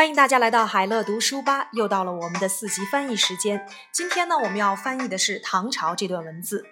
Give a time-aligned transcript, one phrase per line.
[0.00, 3.68] 欢迎大家来到海乐读书吧，又到了我们的四级翻译时间。
[3.92, 6.64] 今天呢，我们要翻译的是唐朝这段文字。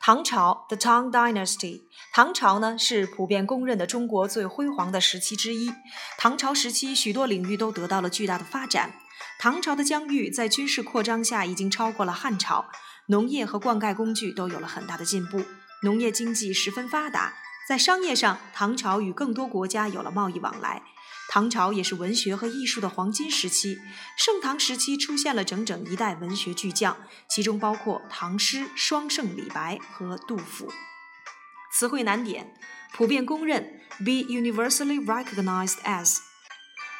[0.00, 1.82] 唐朝，The Tang Dynasty。
[2.12, 5.72] 唐朝呢是普遍公认的中国最辉煌的时期之一。
[6.18, 8.92] 唐朝时期，许多领域都得到了巨大的发展。
[9.38, 12.64] 唐朝的疆域在军事扩张下已经超过了汉朝，
[13.06, 15.44] 农业和灌溉工具都有了很大的进步，
[15.84, 17.34] 农业经济十分发达。
[17.68, 20.82] 在商业上，唐朝与更多国家有了贸易往来。
[21.30, 23.78] 唐朝也是文学和艺术的黄金时期。
[24.16, 26.96] 盛唐时期出现了整整一代文学巨匠，
[27.28, 30.72] 其中包括唐诗双圣李白和杜甫。
[31.72, 32.54] 词汇难点：
[32.92, 36.18] 普遍公认，be universally recognized as，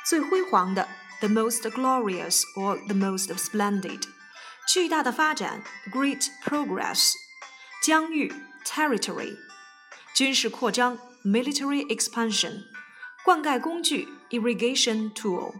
[0.08, 0.88] 最辉煌的
[1.20, 4.02] ，the most glorious or the most splendid，
[4.66, 7.12] 巨大的发展，great progress，
[7.84, 8.32] 疆域
[8.64, 9.36] ，territory。
[10.12, 12.64] 军事扩张 （military expansion），
[13.23, 15.53] 灌溉工具 （irrigation tool），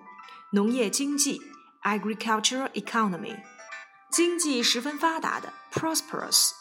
[0.51, 1.41] 农业经济
[1.83, 3.37] （agricultural economy），
[4.11, 6.51] 经济十分发达的 （prosperous），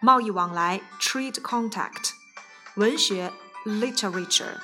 [0.00, 2.12] 贸易往来 （trade contact），
[2.76, 3.32] 文学
[3.64, 4.58] （literature），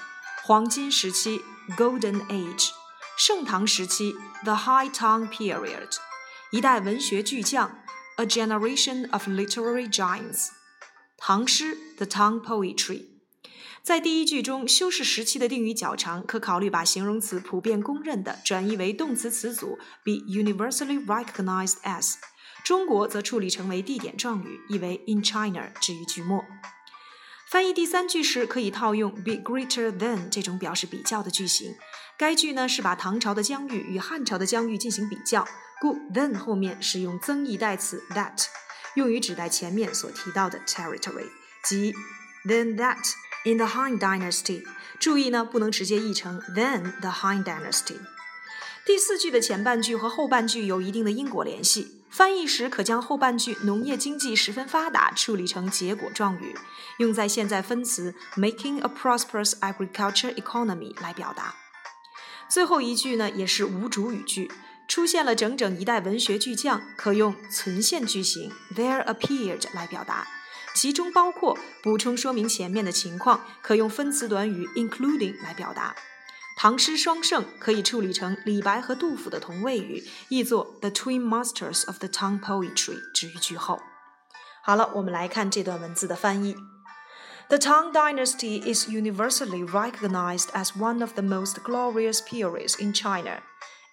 [0.44, 1.42] 黄金时期
[1.76, 2.70] （golden age），
[3.18, 5.96] 盛唐时期 （the High Tang period），
[6.50, 7.82] 一代文学巨匠
[8.16, 10.48] （a generation of literary giants）。
[11.22, 13.04] 唐诗 The Tang Poetry，
[13.83, 22.15] 在第一句中，修饰时期的定语较长，可考虑把形容词普遍公认的转译为动词词组，be universally recognized as。
[22.63, 26.43] 中国则处理成为地点状语，意为 in China，置于句末。
[27.47, 31.75] 翻译第三句时，可以套用 be greater than 这种表示比较的句型。
[32.17, 35.47] 该句呢是把唐朝的疆域与汉朝的疆域进行比较，
[35.79, 38.45] 故 than 后面使用增益代词 that。
[38.95, 41.27] 用于指代前面所提到的 territory，
[41.63, 41.93] 即
[42.47, 42.97] than that
[43.45, 44.63] in the Han Dynasty。
[44.99, 47.99] 注意呢，不能直接译成 then the Han Dynasty。
[48.85, 56.55] 第四句的前半句和后半句有一定的因果联系，翻译时可将后半句农业经济十分发达处理成结果状语，
[56.99, 61.55] 用在现在分词 making a prosperous agriculture economy 来表达。
[62.47, 64.51] 最后一句呢，也是无主语句。
[64.87, 70.27] 出现了整整一代文学巨匠，可用存现句型 there appeared 来表达，
[70.74, 75.94] 其中包括补充说明前面的情况，可用分词短语 including 来表达。
[76.56, 83.80] 唐诗双圣可以处理成李白和杜甫的同位语，译作 the twin masters of the Tang poetry，置于句后。
[84.62, 86.54] 好了，我们来看这段文字的翻译。
[87.48, 93.40] The Tang Dynasty is universally recognized as one of the most glorious periods in China.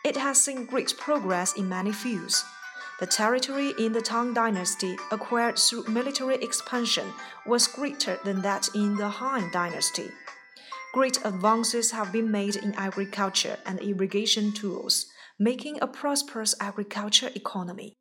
[0.03, 2.43] It has seen great progress in many fields.
[3.02, 7.12] The territory in the Tang Dynasty acquired through military expansion
[7.44, 10.08] was greater than that in the Han Dynasty.
[10.94, 17.96] Great advances have been made in agriculture and irrigation tools, making a prosperous agriculture economy.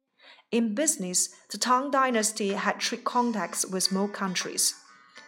[0.51, 4.75] In business, the Tang Dynasty had trade contacts with more countries.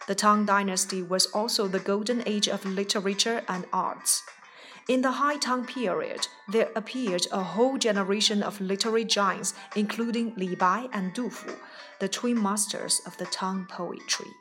[0.08, 4.22] The Tang Dynasty was also the golden age of literature and arts.
[4.90, 10.56] In the High Tang period, there appeared a whole generation of literary giants, including Li
[10.56, 11.54] Bai and Du Fu,
[12.00, 14.32] the twin masters of the Tang poetry.